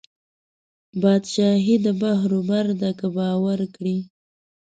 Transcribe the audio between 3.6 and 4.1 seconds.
کړې